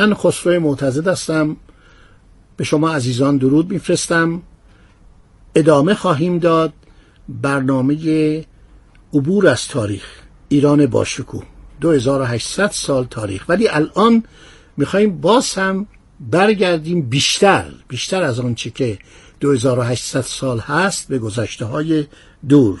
من 0.00 0.14
خسرو 0.14 0.60
معتزد 0.60 1.08
هستم. 1.08 1.56
به 2.56 2.64
شما 2.64 2.90
عزیزان 2.90 3.36
درود 3.36 3.70
میفرستم. 3.70 4.42
ادامه 5.54 5.94
خواهیم 5.94 6.38
داد 6.38 6.72
برنامه 7.28 8.44
عبور 9.14 9.48
از 9.48 9.68
تاریخ 9.68 10.04
ایران 10.48 10.86
باشکوه. 10.86 11.42
2800 11.80 12.70
سال 12.70 13.04
تاریخ. 13.04 13.44
ولی 13.48 13.68
الان 13.68 14.24
می‌خوایم 14.76 15.20
باز 15.20 15.54
هم 15.54 15.86
برگردیم 16.20 17.02
بیشتر 17.02 17.64
بیشتر 17.88 18.22
از 18.22 18.40
آنچه 18.40 18.70
که 18.70 18.98
2800 19.40 20.20
سال 20.20 20.58
هست 20.58 21.08
به 21.08 21.18
گذشته 21.18 21.64
های 21.64 22.06
دور. 22.48 22.80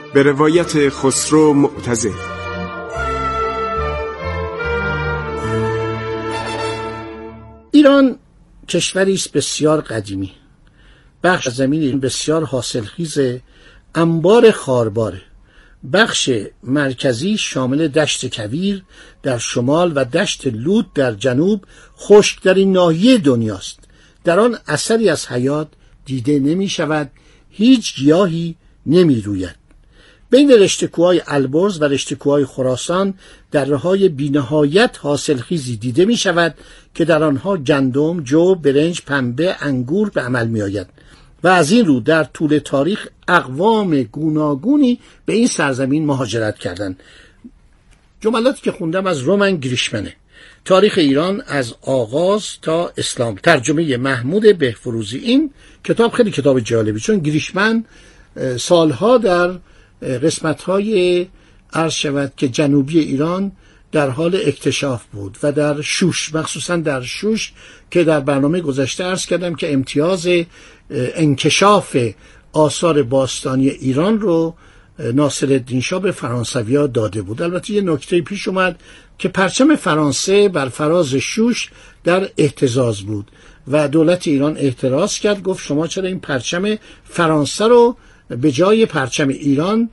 به 0.13 0.23
روایت 0.23 0.89
خسرو 0.89 1.53
معتزد 1.53 2.09
ایران 7.71 8.19
کشوری 8.67 9.13
است 9.13 9.31
بسیار 9.31 9.81
قدیمی. 9.81 10.31
بخش 11.23 11.49
زمین 11.49 11.99
بسیار 11.99 12.43
حاصلخیز 12.43 13.17
انبار 13.95 14.51
خارباره 14.51 15.21
بخش 15.93 16.29
مرکزی 16.63 17.37
شامل 17.37 17.87
دشت 17.87 18.35
کویر 18.35 18.83
در 19.23 19.37
شمال 19.37 19.91
و 19.95 20.05
دشت 20.05 20.47
لود 20.47 20.93
در 20.93 21.13
جنوب 21.13 21.65
خشکترین 21.97 22.71
ناحیه 22.71 23.17
دنیاست 23.17 23.79
در 24.23 24.39
آن 24.39 24.57
اثری 24.67 25.09
از 25.09 25.27
حیات 25.27 25.67
دیده 26.05 26.39
نمی 26.39 26.69
شود 26.69 27.11
هیچ 27.49 27.95
گیاهی 27.95 28.55
نمی 28.85 29.21
روید 29.21 29.60
بین 30.31 30.51
رشتکوهای 30.51 31.21
البرز 31.27 31.81
و 31.81 31.83
رشتکوهای 31.83 32.45
خراسان 32.45 33.13
در 33.51 33.73
های 33.73 34.09
بینهایت 34.09 34.97
حاصلخیزی 35.01 35.77
دیده 35.77 36.05
می 36.05 36.17
شود 36.17 36.55
که 36.95 37.05
در 37.05 37.23
آنها 37.23 37.57
گندم، 37.57 38.23
جو، 38.23 38.55
برنج، 38.55 39.01
پنبه، 39.01 39.55
انگور 39.59 40.09
به 40.09 40.21
عمل 40.21 40.47
می 40.47 40.61
آید 40.61 40.87
و 41.43 41.47
از 41.47 41.71
این 41.71 41.85
رو 41.85 41.99
در 41.99 42.23
طول 42.23 42.59
تاریخ 42.65 43.07
اقوام 43.27 44.03
گوناگونی 44.03 44.99
به 45.25 45.33
این 45.33 45.47
سرزمین 45.47 46.05
مهاجرت 46.05 46.59
کردند. 46.59 46.99
جملاتی 48.21 48.61
که 48.61 48.71
خوندم 48.71 49.07
از 49.07 49.19
رومن 49.19 49.57
گریشمنه. 49.57 50.15
تاریخ 50.65 50.97
ایران 50.97 51.43
از 51.47 51.73
آغاز 51.81 52.47
تا 52.61 52.91
اسلام. 52.97 53.35
ترجمه 53.35 53.97
محمود 53.97 54.57
بهفروزی 54.57 55.17
این 55.17 55.51
کتاب 55.83 56.11
خیلی 56.11 56.31
کتاب 56.31 56.59
جالبی 56.59 56.99
چون 56.99 57.19
گریشمن 57.19 57.85
سالها 58.57 59.17
در 59.17 59.59
قسمت 60.01 60.61
های 60.63 61.27
عرض 61.73 61.93
شود 61.93 62.33
که 62.37 62.47
جنوبی 62.47 62.99
ایران 62.99 63.51
در 63.91 64.09
حال 64.09 64.35
اکتشاف 64.35 65.03
بود 65.05 65.37
و 65.43 65.51
در 65.51 65.81
شوش 65.81 66.35
مخصوصا 66.35 66.75
در 66.77 67.01
شوش 67.01 67.53
که 67.91 68.03
در 68.03 68.19
برنامه 68.19 68.61
گذشته 68.61 69.03
عرض 69.03 69.25
کردم 69.25 69.55
که 69.55 69.73
امتیاز 69.73 70.27
انکشاف 70.89 71.97
آثار 72.53 73.03
باستانی 73.03 73.69
ایران 73.69 74.19
رو 74.19 74.55
ناصر 75.13 75.45
الدین 75.45 75.81
شاه 75.81 76.01
به 76.01 76.11
فرانسویا 76.11 76.87
داده 76.87 77.21
بود. 77.21 77.41
البته 77.41 77.73
یه 77.73 77.81
نکته 77.81 78.21
پیش 78.21 78.47
اومد 78.47 78.79
که 79.17 79.29
پرچم 79.29 79.75
فرانسه 79.75 80.49
بر 80.49 80.69
فراز 80.69 81.15
شوش 81.15 81.69
در 82.03 82.29
احتزاز 82.37 83.01
بود 83.01 83.31
و 83.67 83.87
دولت 83.87 84.27
ایران 84.27 84.57
اعتراض 84.57 85.19
کرد 85.19 85.43
گفت 85.43 85.65
شما 85.65 85.87
چرا 85.87 86.07
این 86.07 86.19
پرچم 86.19 86.77
فرانسه 87.03 87.67
رو 87.67 87.97
به 88.41 88.51
جای 88.51 88.85
پرچم 88.85 89.27
ایران 89.27 89.89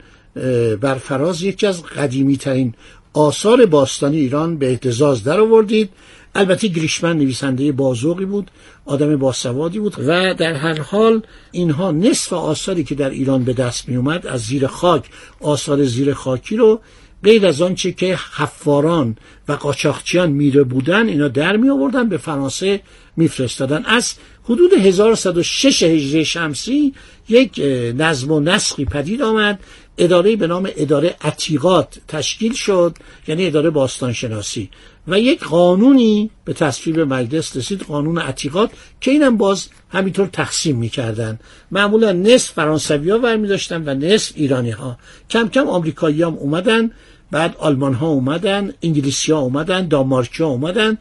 بر 0.81 0.95
فراز 0.95 1.41
یکی 1.41 1.67
از 1.67 1.83
قدیمی 1.83 2.37
ترین 2.37 2.73
آثار 3.13 3.65
باستانی 3.65 4.17
ایران 4.17 4.57
به 4.57 4.69
احتزاز 4.69 5.23
در 5.23 5.39
آوردید 5.39 5.89
البته 6.35 6.67
گریشمن 6.67 7.17
نویسنده 7.17 7.71
بازوقی 7.71 8.25
بود 8.25 8.51
آدم 8.85 9.15
باسوادی 9.17 9.79
بود 9.79 9.95
و 9.99 10.33
در 10.33 10.53
هر 10.53 10.81
حال 10.81 11.21
اینها 11.51 11.91
نصف 11.91 12.33
آثاری 12.33 12.83
که 12.83 12.95
در 12.95 13.09
ایران 13.09 13.43
به 13.43 13.53
دست 13.53 13.89
می 13.89 13.95
اومد 13.95 14.27
از 14.27 14.41
زیر 14.41 14.67
خاک 14.67 15.09
آثار 15.41 15.83
زیر 15.83 16.13
خاکی 16.13 16.55
رو 16.57 16.81
غیر 17.23 17.47
از 17.47 17.61
آنچه 17.61 17.91
که 17.91 18.19
حفاران 18.35 19.17
و 19.49 19.53
قاچاقچیان 19.53 20.31
میره 20.31 20.63
بودن 20.63 21.07
اینا 21.07 21.27
در 21.27 21.57
می 21.57 21.69
آوردن 21.69 22.09
به 22.09 22.17
فرانسه 22.17 22.81
میفرستادن. 23.17 23.85
از 23.85 24.13
حدود 24.43 24.73
1106 24.73 25.83
هجری 25.83 26.25
شمسی 26.25 26.93
یک 27.29 27.61
نظم 27.97 28.31
و 28.31 28.39
نسخی 28.39 28.85
پدید 28.85 29.21
آمد. 29.21 29.59
اداره 29.97 30.35
به 30.35 30.47
نام 30.47 30.69
اداره 30.77 31.15
عتیقات 31.21 31.97
تشکیل 32.07 32.53
شد 32.53 32.97
یعنی 33.27 33.47
اداره 33.47 33.69
باستانشناسی. 33.69 34.69
و 35.07 35.19
یک 35.19 35.43
قانونی 35.43 36.29
به 36.45 36.53
تصویب 36.53 36.99
مجلس 36.99 37.57
رسید 37.57 37.81
قانون 37.81 38.17
عتیقات 38.17 38.71
که 39.01 39.11
اینم 39.11 39.37
باز 39.37 39.67
همینطور 39.89 40.27
تقسیم 40.27 40.75
می‌کردن. 40.75 41.39
معمولا 41.71 42.11
نصف 42.11 42.51
فرانسوی 42.51 43.09
ها 43.09 43.35
داشتن 43.35 43.89
و 43.89 43.93
نصف 43.93 44.33
ایرانی 44.35 44.71
ها 44.71 44.97
کم 45.29 45.47
کم 45.47 45.67
آمریکایی 45.67 46.23
هم 46.23 46.33
اومدن. 46.33 46.91
بعد 47.31 47.55
آلمان 47.59 47.93
ها 47.93 48.07
اومدن 48.07 48.73
انگلیسی 48.81 49.31
ها 49.31 49.39
اومدن 49.39 49.87
دانمارکی 49.87 50.43
ها 50.43 50.49
اومدن 50.49 50.97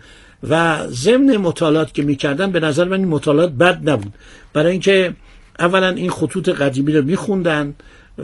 و 0.48 0.78
ضمن 0.88 1.36
مطالعات 1.36 1.94
که 1.94 2.02
می‌کردن 2.02 2.50
به 2.50 2.60
نظر 2.60 2.84
من 2.84 2.98
این 2.98 3.08
مطالعات 3.08 3.50
بد 3.50 3.90
نبود. 3.90 4.12
برای 4.52 4.72
اینکه 4.72 5.14
اولا 5.58 5.88
این 5.88 6.10
خطوط 6.10 6.48
قدیمی 6.48 6.92
رو 6.92 7.04
میخوندن 7.04 7.74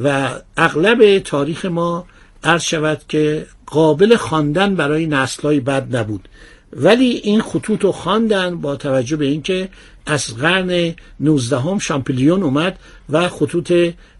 و 0.05 0.31
اغلب 0.57 1.19
تاریخ 1.19 1.65
ما 1.65 2.07
عرض 2.45 2.63
شود 2.63 3.01
که 3.09 3.47
قابل 3.67 4.17
خواندن 4.17 4.75
برای 4.75 5.07
نسلهای 5.07 5.61
بد 5.61 5.97
نبود. 5.97 6.29
ولی 6.73 7.07
این 7.07 7.41
خطوط 7.41 7.85
رو 7.85 7.93
خواندن 7.93 8.57
با 8.61 8.77
توجه 8.77 9.17
به 9.17 9.25
اینکه 9.25 9.69
از 10.07 10.37
قرن 10.37 10.95
19 11.21 11.59
هم 11.59 11.79
شامپلیون 11.79 12.43
اومد 12.43 12.79
و 13.11 13.29
خطوط 13.29 13.73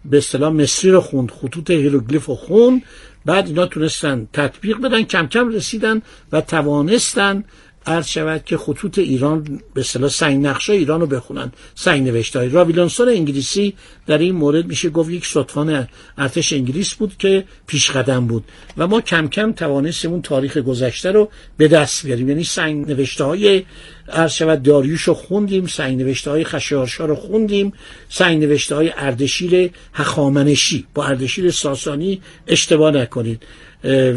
به 0.05 0.17
اصطلاح 0.17 0.53
مصری 0.53 0.91
رو 0.91 1.01
خوند 1.01 1.31
خطوط 1.31 1.69
هیروگلیف 1.69 2.25
رو 2.25 2.35
خوند 2.35 2.81
بعد 3.25 3.47
اینا 3.47 3.65
تونستن 3.65 4.27
تطبیق 4.33 4.77
بدن 4.77 5.03
کم 5.03 5.27
کم 5.27 5.49
رسیدن 5.49 6.01
و 6.31 6.41
توانستن 6.41 7.43
عرض 7.87 8.07
شود 8.07 8.45
که 8.45 8.57
خطوط 8.57 8.99
ایران 8.99 9.61
به 9.73 9.81
اصطلاح 9.81 10.09
سنگ 10.09 10.45
نبشته 10.45 10.73
ایران 10.73 11.01
رو 11.01 11.07
بخونن. 11.07 11.51
سنگ 11.75 12.07
نوشته 12.07 12.49
راولینسون 12.49 13.09
انگلیسی 13.09 13.73
در 14.07 14.17
این 14.17 14.35
مورد 14.35 14.65
میشه 14.65 14.89
گفت 14.89 15.09
یک 15.09 15.25
ستوان 15.25 15.87
ارتش 16.17 16.53
انگلیس 16.53 16.93
بود 16.93 17.17
که 17.17 17.43
پیش 17.67 17.91
قدم 17.91 18.27
بود 18.27 18.43
و 18.77 18.87
ما 18.87 19.01
کم 19.01 19.27
کم 19.27 19.51
توانستیم 19.51 20.11
اون 20.11 20.21
تاریخ 20.21 20.57
گذشته 20.57 21.11
رو 21.11 21.29
به 21.57 21.67
دست 21.67 22.05
بیاریم. 22.05 22.29
یعنی 22.29 22.43
سنگ 22.43 22.87
نوشته 22.87 23.23
های 23.23 23.63
عرض 24.09 24.33
شود 24.33 24.63
داریوش 24.63 25.01
رو 25.01 25.13
خوندیم 25.13 25.67
سنگ 25.67 25.97
نوشته 25.97 26.31
های 26.31 26.43
خشیارشا 26.43 27.05
رو 27.05 27.15
خوندیم 27.15 27.73
سنگ 28.09 28.43
نوشته 28.43 28.75
های 28.75 28.91
اردشیر 28.97 29.71
هخامنشی. 29.93 30.85
با 30.93 31.05
اردشیر 31.05 31.51
ساسانی 31.51 32.21
اشتباه 32.47 32.91
نکنید. 32.91 33.43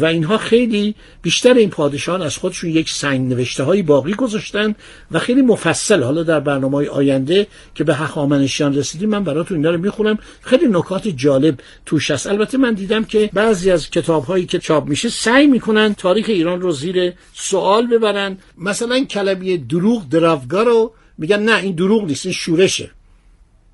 و 0.01 0.05
اینها 0.05 0.37
خیلی 0.37 0.95
بیشتر 1.21 1.53
این 1.53 1.69
پادشاهان 1.69 2.21
از 2.21 2.37
خودشون 2.37 2.69
یک 2.69 2.89
سنگ 2.89 3.29
نوشته 3.29 3.63
های 3.63 3.81
باقی 3.81 4.13
گذاشتن 4.13 4.75
و 5.11 5.19
خیلی 5.19 5.41
مفصل. 5.41 6.03
حالا 6.03 6.23
در 6.23 6.39
برنامه 6.39 6.77
های 6.77 6.87
آینده 6.87 7.47
که 7.75 7.83
به 7.83 7.95
هخامنشیان 7.95 8.75
رسیدیم 8.75 9.09
من 9.09 9.23
براتون 9.23 9.57
اینا 9.57 9.71
رو 9.71 9.77
می‌خونم. 9.77 10.17
خیلی 10.41 10.65
نکات 10.67 11.07
جالب 11.07 11.59
توش 11.85 12.11
هست. 12.11 12.27
البته 12.27 12.57
من 12.57 12.73
دیدم 12.73 13.03
که 13.03 13.29
بعضی 13.33 13.71
از 13.71 13.89
کتاب 13.89 14.23
هایی 14.23 14.45
که 14.45 14.59
چاپ 14.59 14.87
میشه 14.87 15.09
سعی 15.09 15.47
می‌کنن 15.47 15.93
تاریخ 15.93 16.25
ایران 16.29 16.61
رو 16.61 16.71
زیر 16.71 17.13
سوال 17.33 17.87
ببرن. 17.87 18.37
مثلا 18.57 19.05
کلمه 19.05 19.57
دروغ 19.79 20.09
دراوگا 20.09 20.63
رو 20.63 20.93
میگن 21.17 21.39
نه 21.39 21.55
این 21.55 21.75
دروغ 21.75 22.03
نیست 22.05 22.25
این 22.25 22.33
شورشه. 22.33 22.91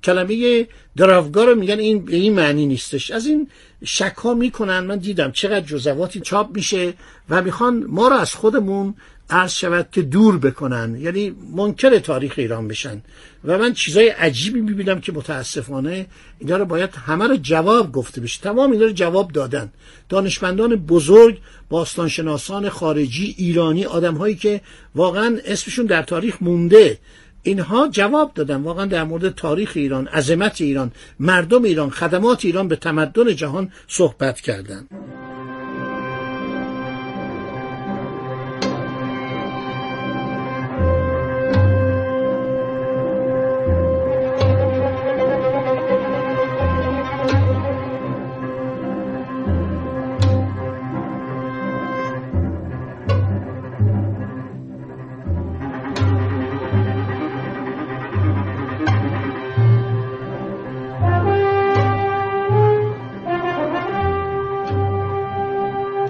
کلمه 0.04 0.66
دراوگا 0.96 1.44
رو 1.44 1.54
میگن 1.54 1.78
این 1.78 2.04
به 2.04 2.16
این 2.16 2.34
معنی 2.34 2.66
نیستش. 2.66 3.10
از 3.10 3.26
این 3.26 3.48
شک 3.84 4.26
می‌کنن 4.26 4.80
من 4.80 4.98
دیدم 4.98 5.32
چقدر 5.32 5.60
جزواتی 5.60 6.20
چاپ 6.20 6.54
میشه 6.54 6.94
و 7.30 7.42
می‌خوان 7.42 7.84
ما 7.88 8.08
رو 8.08 8.16
از 8.16 8.34
خودمون 8.34 8.94
عرض 9.30 9.52
شود 9.52 9.88
که 9.92 10.02
دور 10.02 10.38
بکنن. 10.38 10.96
یعنی 11.00 11.34
منکر 11.56 11.98
تاریخ 11.98 12.34
ایران 12.36 12.68
بشن. 12.68 13.02
و 13.44 13.58
من 13.58 13.72
چیزای 13.72 14.08
عجیبی 14.08 14.60
می‌بینم 14.60 15.00
که 15.00 15.12
متاسفانه 15.12 16.06
اینا 16.38 16.56
رو 16.56 16.64
باید 16.64 16.90
همه 17.06 17.26
رو 17.28 17.36
جواب 17.36 17.92
گفته 17.92 18.20
بشه. 18.20 18.40
تمام 18.42 18.72
اینا 18.72 18.84
رو 18.84 18.92
جواب 18.92 19.32
دادن. 19.32 19.72
دانشمندان 20.08 20.76
بزرگ 20.76 21.38
باستانشناسان 21.68 22.68
خارجی 22.68 23.34
ایرانی 23.38 23.84
آدم 23.84 24.14
هایی 24.14 24.34
که 24.34 24.60
واقعا 24.94 25.38
اسمشون 25.44 25.86
در 25.86 26.02
تاریخ 26.02 26.36
مونده. 26.40 26.98
اینها 27.42 27.88
جواب 27.88 28.34
دادن. 28.34 28.62
واقعا 28.62 28.86
در 28.86 29.04
مورد 29.04 29.34
تاریخ 29.34 29.72
ایران 29.74 30.06
عظمت 30.06 30.60
ایران 30.60 30.92
مردم 31.20 31.62
ایران 31.62 31.90
خدمات 31.90 32.44
ایران 32.44 32.68
به 32.68 32.76
تمدن 32.76 33.34
جهان 33.34 33.72
صحبت 33.88 34.40
کردند 34.40 34.88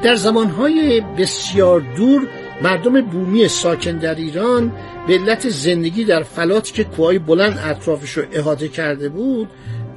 در 0.07 0.15
زمانهای 0.15 1.01
بسیار 1.01 1.81
دور 1.97 2.29
مردم 2.63 3.01
بومی 3.01 3.49
ساکن 3.49 3.99
در 3.99 4.15
ایران 4.15 4.73
به 5.07 5.15
علت 5.15 5.49
زندگی 5.49 6.05
در 6.05 6.23
فلاتی 6.23 6.73
که 6.73 6.85
کوهای 6.85 7.19
بلند 7.19 7.59
اطرافش 7.65 8.11
رو 8.11 8.25
احاطه 8.33 8.69
کرده 8.69 9.09
بود 9.09 9.49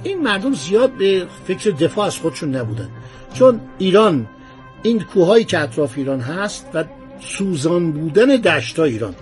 این 0.04 0.22
مردم 0.22 0.54
زیاد 0.54 0.92
به 0.92 1.28
فکر 1.48 1.70
دفاع 1.70 2.06
از 2.06 2.18
خودشون 2.18 2.56
نبودن. 2.56 2.90
چون 3.34 3.62
ایران 3.78 4.28
این 4.84 5.00
کوههایی 5.00 5.46
که 5.46 5.60
اطراف 5.60 5.98
ایران 5.98 6.20
هست 6.20 6.68
و 6.74 6.84
سوزان 7.20 7.92
بودن 7.92 8.26
دشت 8.26 8.80
ایران 8.80 9.16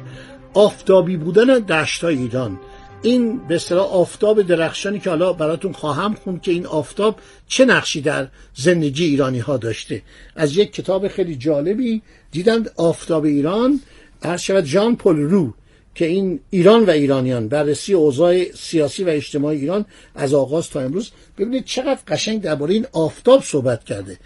آفتابی 0.53 1.17
بودن 1.17 1.45
دشت 1.45 2.03
ایران 2.03 2.59
این 3.01 3.47
به 3.47 3.55
اصطلاح 3.55 3.87
آفتاب 3.87 4.41
درخشانی 4.41 4.99
که 4.99 5.09
حالا 5.09 5.33
براتون 5.33 5.71
خواهم 5.71 6.13
خوند 6.13 6.41
که 6.41 6.51
این 6.51 6.65
آفتاب 6.65 7.19
چه 7.47 7.65
نقشی 7.65 8.01
در 8.01 8.27
زندگی 8.55 9.05
ایرانی 9.05 9.39
ها 9.39 9.57
داشته. 9.57 10.01
از 10.35 10.57
یک 10.57 10.73
کتاب 10.73 11.07
خیلی 11.07 11.35
جالبی 11.35 12.01
دیدند 12.31 12.71
آفتاب 12.75 13.23
ایران. 13.23 13.81
هر 14.23 14.37
شود 14.37 14.63
جان 14.63 14.95
پل 14.95 15.15
رو 15.15 15.53
که 15.95 16.05
این 16.05 16.39
ایران 16.49 16.85
و 16.85 16.89
ایرانیان 16.89 17.47
بررسی 17.47 17.93
اوضاع 17.93 18.43
سیاسی 18.51 19.03
و 19.03 19.09
اجتماعی 19.09 19.59
ایران 19.59 19.85
از 20.15 20.33
آغاز 20.33 20.69
تا 20.69 20.79
امروز 20.79 21.11
ببینید 21.37 21.65
چقدر 21.65 21.99
قشنگ 22.07 22.41
درباره 22.41 22.73
این 22.73 22.85
آفتاب 22.93 23.43
صحبت 23.43 23.83
کرده. 23.83 24.17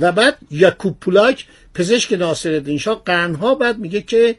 و 0.00 0.12
بعد 0.12 0.38
یاکوب 0.50 0.96
پولاک 1.00 1.46
پزشک 1.74 2.12
ناصرالدین 2.12 2.78
شاه 2.78 3.02
قرنها 3.04 3.54
بعد 3.54 3.78
میگه 3.78 4.02
که 4.02 4.36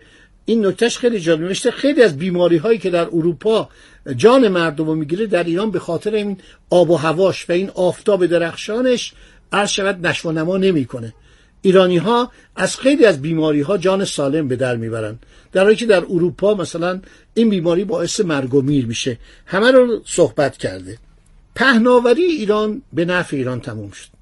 این 0.51 0.65
نکتهش 0.65 0.97
خیلی 0.97 1.19
جالب. 1.19 1.41
نوشته 1.41 1.71
خیلی 1.71 2.03
از 2.03 2.17
بیماری 2.17 2.57
هایی 2.57 2.79
که 2.79 2.89
در 2.89 3.05
اروپا 3.05 3.69
جان 4.15 4.47
مردم 4.47 4.85
رو 4.85 4.95
می‌گیره 4.95 5.25
در 5.25 5.43
ایران 5.43 5.71
به 5.71 5.79
خاطر 5.79 6.13
این 6.13 6.37
آب 6.69 6.89
و 6.89 6.95
هواش 6.95 7.49
و 7.49 7.53
این 7.53 7.69
آفتاب 7.69 8.25
درخشانش 8.25 9.13
عرض 9.51 9.69
شود 9.69 10.07
نشو 10.07 10.31
نما 10.31 10.57
نمی‌کنه. 10.57 11.13
ایرانی 11.61 11.97
ها 11.97 12.31
از 12.55 12.77
خیلی 12.77 13.05
از 13.05 13.21
بیماری 13.21 13.61
ها 13.61 13.77
جان 13.77 14.05
سالم 14.05 14.47
به 14.47 14.55
در 14.55 14.75
می‌برن. 14.75 15.19
در 15.51 15.63
حالی 15.63 15.75
که 15.75 15.85
در 15.85 16.03
اروپا 16.03 16.53
مثلا 16.53 17.01
این 17.33 17.49
بیماری 17.49 17.83
باعث 17.83 18.19
مرگ 18.19 18.53
و 18.53 18.61
میر 18.61 18.85
میشه. 18.85 19.17
همه 19.45 19.71
رو 19.71 20.01
صحبت 20.05 20.57
کرده. 20.57 20.97
پهناوری 21.55 22.23
ایران 22.23 22.81
به 22.93 23.05
نفع 23.05 23.37
ایران 23.37 23.61
تموم 23.61 23.91
شد. 23.91 24.20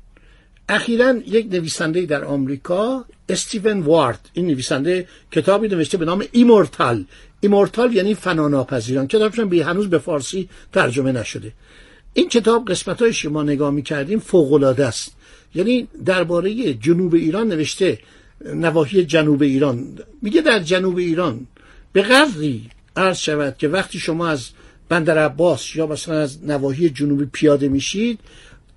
اخیرا 0.69 1.15
یک 1.27 1.47
نویسنده 1.51 2.05
در 2.05 2.23
آمریکا 2.23 3.05
استیون 3.29 3.79
وارد. 3.79 4.29
این 4.33 4.47
نویسنده 4.47 5.07
کتابی 5.31 5.67
نوشته 5.67 5.97
به 5.97 6.05
نام 6.05 6.23
ایمورتال. 6.31 7.05
ایمورتال 7.39 7.93
یعنی 7.93 8.13
فناناپذیران. 8.13 9.07
کتابش 9.07 9.39
به 9.39 9.65
هنوز 9.65 9.89
به 9.89 9.97
فارسی 9.97 10.49
ترجمه 10.73 11.11
نشده. 11.11 11.51
این 12.13 12.29
کتاب 12.29 12.67
قسمت 12.67 13.01
های 13.01 13.13
شما 13.13 13.43
نگاه 13.43 13.71
می 13.71 13.81
کردیم 13.81 14.19
فوق 14.19 14.63
است. 14.79 15.15
یعنی 15.55 15.87
درباره 16.05 16.73
جنوب 16.73 17.13
ایران 17.13 17.47
نوشته 17.47 17.99
نواحی 18.45 19.05
جنوب 19.05 19.41
ایران. 19.41 19.97
میگه 20.21 20.41
در 20.41 20.59
جنوب 20.59 20.97
ایران 20.97 21.47
به 21.93 22.01
قدری 22.01 22.69
عرض 22.95 23.17
شود 23.17 23.57
که 23.57 23.67
وقتی 23.67 23.99
شما 23.99 24.27
از 24.27 24.49
بندر 24.89 25.17
عباس 25.17 25.75
یا 25.75 25.87
مثلا 25.87 26.19
از 26.19 26.45
نواحی 26.45 26.89
جنوبی 26.89 27.25
پیاده 27.25 27.67
میشید 27.67 28.19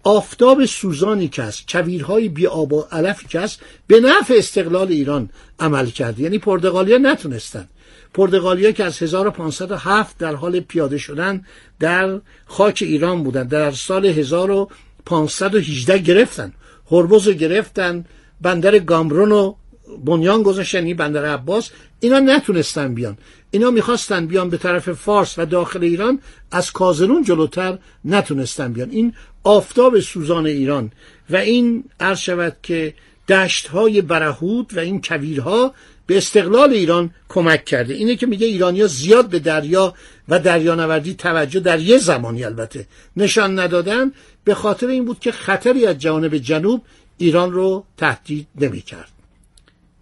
آفتاب 0.02 0.64
سوزانی 0.64 1.28
که 1.28 1.42
است 1.42 1.68
کویرهای 1.68 2.28
بی 2.28 2.46
آب 2.46 2.72
و 2.72 2.80
علفی 2.80 3.26
که 3.26 3.40
است 3.40 3.60
به 3.86 4.00
نفع 4.00 4.34
استقلال 4.34 4.88
ایران 4.88 5.30
عمل 5.58 5.86
کرده 5.86 6.22
یعنی 6.22 6.38
پرتغالیا 6.38 6.98
نتونستن. 6.98 7.68
پرتغالیا 8.14 8.72
که 8.72 8.84
از 8.84 9.02
1507 9.02 10.18
در 10.18 10.34
حال 10.34 10.60
پیاده 10.60 10.98
شدن 10.98 11.44
در 11.80 12.20
خاک 12.46 12.78
ایران 12.86 13.22
بودن. 13.22 13.44
در 13.44 13.70
سال 13.70 14.06
1518 14.06 15.98
گرفتن. 15.98 16.52
هرمز 16.90 17.28
گرفتن. 17.28 18.04
بندر 18.40 18.78
گامرون 18.78 19.30
رو 19.30 19.56
بنیان 20.04 20.42
گذاشتن 20.42 20.84
این 20.84 20.96
بندر 20.96 21.24
عباس 21.24 21.70
اینا 22.00 22.18
نتونستن 22.18 22.94
بیان. 22.94 23.18
اینا 23.50 23.70
می‌خواستن 23.70 24.26
بیان 24.26 24.50
به 24.50 24.56
طرف 24.56 24.92
فارس 24.92 25.38
و 25.38 25.44
داخل 25.44 25.82
ایران 25.84 26.18
از 26.50 26.72
کازرون 26.72 27.24
جلوتر 27.24 27.78
نتونستن 28.04 28.72
بیان. 28.72 28.90
این 28.90 29.14
آفتاب 29.44 30.00
سوزان 30.00 30.46
ایران 30.46 30.92
و 31.30 31.36
این 31.36 31.84
عرض 32.00 32.18
شود 32.18 32.56
که 32.62 32.94
دشت 33.28 33.66
های 33.66 34.02
برهود 34.02 34.76
و 34.76 34.78
این 34.80 35.00
کویرها 35.00 35.74
به 36.06 36.16
استقلال 36.16 36.72
ایران 36.72 37.10
کمک 37.28 37.64
کرده. 37.64 37.94
اینه 37.94 38.16
که 38.16 38.26
میگه 38.26 38.46
ایرانیا 38.46 38.86
زیاد 38.86 39.28
به 39.28 39.38
دریا 39.38 39.94
و 40.28 40.38
دریانوردی 40.38 41.14
توجه 41.14 41.60
در 41.60 41.80
یه 41.80 41.98
زمانی 41.98 42.44
البته 42.44 42.86
نشان 43.16 43.58
ندادن 43.58 44.12
به 44.44 44.54
خاطر 44.54 44.86
این 44.86 45.04
بود 45.04 45.18
که 45.18 45.32
خطری 45.32 45.86
از 45.86 45.98
جانب 45.98 46.36
جنوب 46.38 46.82
ایران 47.18 47.52
رو 47.52 47.84
تهدید 47.96 48.46
نمی‌کرد. 48.60 49.11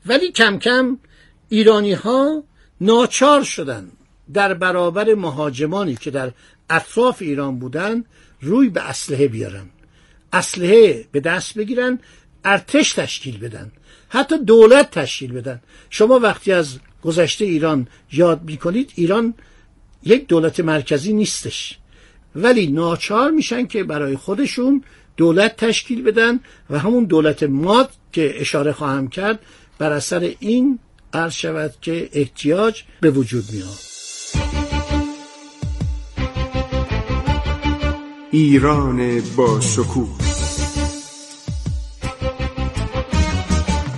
ولی 0.06 0.32
کم 0.32 0.58
کم 0.58 0.98
ایرانی 1.48 1.92
ها 1.92 2.44
ناچار 2.80 3.42
شدن 3.44 3.88
در 4.32 4.54
برابر 4.54 5.14
مهاجمانی 5.14 5.96
که 5.96 6.10
در 6.10 6.32
اطراف 6.70 7.22
ایران 7.22 7.58
بودن 7.58 8.04
روی 8.40 8.68
به 8.68 8.88
اسلحه 8.88 9.28
بیارن. 9.28 9.66
اسلحه 10.32 11.04
به 11.12 11.20
دست 11.20 11.58
بگیرن 11.58 11.98
ارتش 12.44 12.92
تشکیل 12.92 13.38
بدن 13.38 13.72
حتی 14.08 14.38
دولت 14.38 14.90
تشکیل 14.90 15.32
بدن. 15.32 15.60
شما 15.90 16.18
وقتی 16.18 16.52
از 16.52 16.78
گذشته 17.02 17.44
ایران 17.44 17.88
یاد 18.12 18.42
می‌کنید 18.42 18.92
ایران 18.94 19.34
یک 20.02 20.26
دولت 20.26 20.60
مرکزی 20.60 21.12
نیستش. 21.12 21.78
ولی 22.36 22.66
ناچار 22.66 23.30
میشن 23.30 23.66
که 23.66 23.84
برای 23.84 24.16
خودشون 24.16 24.84
دولت 25.16 25.56
تشکیل 25.56 26.02
بدن 26.02 26.40
و 26.70 26.78
همون 26.78 27.04
دولت 27.04 27.42
ماد 27.42 27.90
که 28.12 28.40
اشاره 28.40 28.72
خواهم 28.72 29.08
کرد 29.08 29.38
بر 29.80 29.92
اثر 29.92 30.34
این 30.40 30.78
عرض 31.12 31.32
شود 31.32 31.74
که 31.80 32.08
احتیاج 32.12 32.82
به 33.00 33.10
وجود 33.10 33.44
میاد 33.52 33.78
ایران 38.30 39.22
با 39.36 39.60
شکوه. 39.60 40.18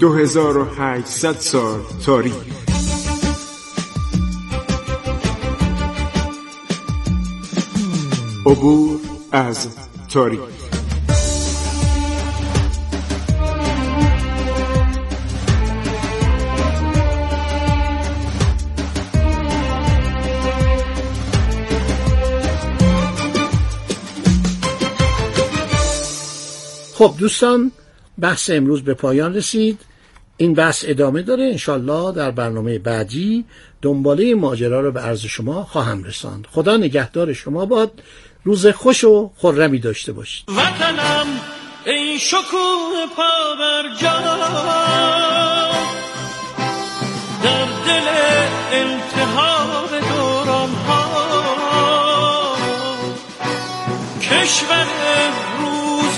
2800 0.01 1.33
سال 1.33 1.81
تاریخ. 2.07 2.35
عبور 8.47 9.01
از 9.33 9.69
تاریخ. 10.09 10.72
خب 27.03 27.15
دوستان 27.19 27.73
بحث 28.19 28.51
امروز 28.51 28.83
به 28.83 28.95
پایان 28.95 29.35
رسید. 29.35 29.81
این 30.37 30.55
بحث 30.55 30.85
ادامه 30.89 31.23
داره. 31.23 31.45
انشالله 31.45 32.13
در 32.13 32.31
برنامه 32.31 32.79
بعدی 32.79 33.45
دنباله 33.83 34.35
ماجرا 34.35 34.81
رو 34.81 34.93
به 34.93 35.01
عرض 35.01 35.21
شما 35.21 35.65
خواهم 35.65 36.05
رساند. 36.05 36.47
خدا 36.51 36.77
نگهدار 36.77 37.33
شما 37.33 37.67
باد. 37.67 38.03
روز 38.45 38.67
خوش 38.67 39.05
و 39.05 39.31
خرمی 39.37 39.79
داشته 39.79 40.13
باشید. 40.13 40.45
وطنم 40.49 41.27
ای 41.87 42.19
شکوه 42.19 43.07
پا 43.17 43.55
بر 43.59 43.83
در 47.43 47.65
دل 47.87 48.09
التحاب 48.73 49.91
دوران 50.01 50.71
ها 50.71 52.57
کشور 54.21 54.87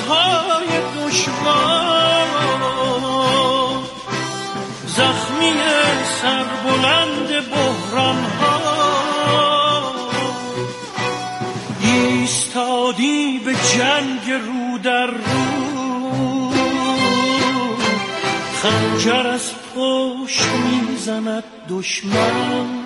روزهای 0.04 0.68
دشوار 1.08 2.28
زخمی 4.86 5.52
سربلند 6.22 7.50
بحران 7.50 8.16
ها 8.16 9.92
ایستادی 11.80 13.38
به 13.44 13.52
جنگ 13.52 14.30
رو 14.30 14.78
در 14.78 15.06
رو. 15.06 16.50
خنجر 18.62 19.26
از 19.26 19.50
پشت 19.76 20.42
می‌زند 20.44 21.44
دشمن. 21.70 22.84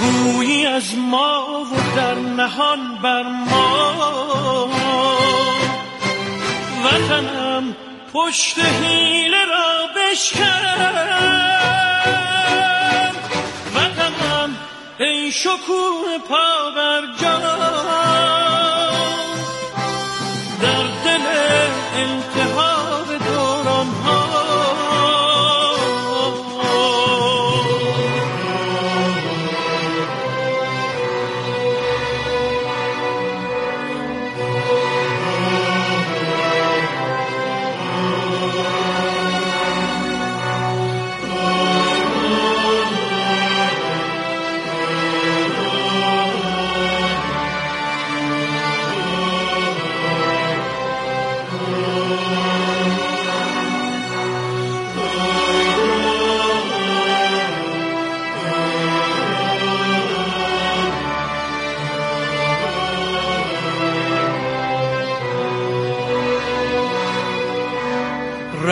گویی 0.00 0.66
از 0.66 0.94
ما 1.10 1.53
و 1.74 1.96
در 1.96 2.14
نهان 2.14 2.98
بر 3.02 3.22
ما. 3.22 4.68
وطنم 6.84 7.76
پشت 8.12 8.58
حیله 8.58 9.44
را 9.44 9.88
بشکن. 9.96 10.44
وطنم 13.74 14.56
ای 14.98 15.32
شکوه 15.32 16.18
پا 16.28 16.70
بر 16.76 17.00
در 17.20 17.63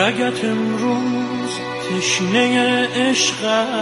رگت 0.03 0.45
امروز 0.45 1.51
تشنه 1.89 2.87
عشق 2.95 3.45
است. 3.45 3.79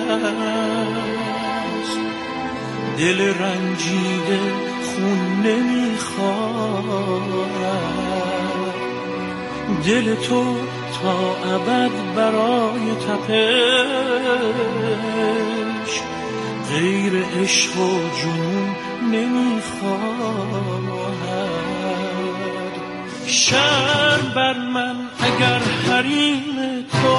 دل 2.97 3.19
رنجیده 3.21 4.39
خون 4.83 5.21
نمی‌خواد. 5.45 6.31
دل 9.85 10.15
تو 10.15 10.43
تا 11.01 11.17
ابد 11.55 11.91
برای 12.15 12.85
تپش. 13.07 14.41
غیر 16.69 17.13
عشق 17.41 17.77
و 17.77 17.89
جنون 18.21 18.75
نمی‌خواد. 19.11 20.61
شرم 23.25 24.31
بر 24.35 24.57
من 24.73 24.95
اگر 25.19 25.61
حریم 26.01 26.85
تو. 26.91 27.17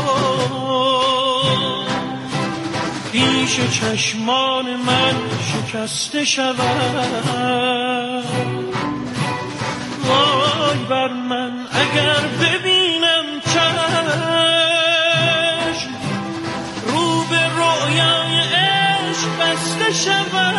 پیش 3.12 3.60
چشمان 3.80 4.76
من 4.76 5.14
شکسته 5.52 6.24
شود. 6.24 6.56
وای 10.04 10.78
بر 10.88 11.08
من 11.08 11.66
اگر 11.72 12.20
ببینم 12.40 13.40
چشم 13.44 13.72
رو 16.86 17.24
به 17.30 17.42
رویای 17.48 18.40
عشق 18.40 19.28
بسته 19.40 19.92
شود. 19.92 20.52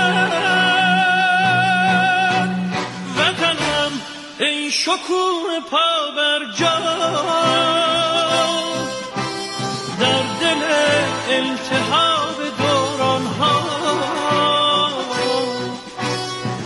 وطنم 3.18 3.92
ای 4.40 4.72
شکوه 4.72 5.60
پا 5.72 6.12
بر 6.16 6.42
جا. 6.60 7.53
التحاب 11.38 12.38
دوران 12.58 13.26
ها 13.26 13.64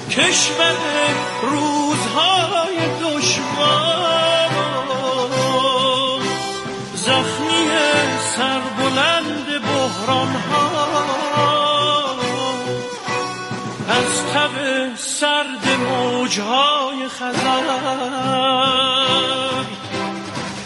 کشور 0.10 0.76
روزهای 1.42 2.78
دشوار. 3.02 4.50
زخمی 6.96 7.68
سربلند 8.36 9.48
بحران 9.62 10.36
ها 10.52 10.88
از 13.90 14.26
تب 14.34 14.96
سرد 14.96 15.68
موجهای 15.80 17.08
خزر. 17.08 17.64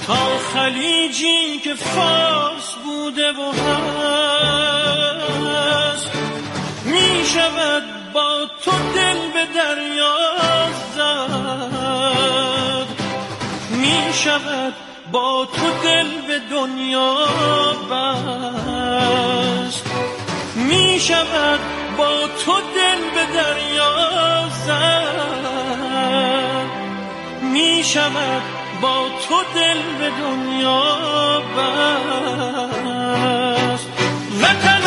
تا 0.08 0.38
خلیجی 0.54 1.60
که 1.64 1.74
فارس 1.76 2.71
بوده 2.92 3.32
و 3.32 3.52
هست. 3.52 4.92
می 6.86 7.26
شود 7.26 7.84
با 8.14 8.50
تو 8.64 8.72
دل 8.72 9.20
به 9.34 9.46
دریا 9.56 10.16
زد. 10.96 12.88
می 13.70 14.14
شود 14.14 14.74
با 15.12 15.48
تو 15.54 15.72
دل 15.84 16.22
به 16.28 16.40
دنیا 16.52 17.16
بست. 17.92 19.86
می 20.56 21.00
شود 21.00 21.60
با 21.98 22.28
تو 22.46 22.56
دل 22.76 23.02
به 23.16 23.26
دریا 23.34 23.94
زد. 24.66 25.12
می 27.42 27.84
شود 27.84 28.42
با 28.82 29.10
تو 29.28 29.44
دل 29.56 29.82
به 30.00 30.10
دنیا 30.10 30.82
بست. 31.58 32.71
Santa 34.60 34.81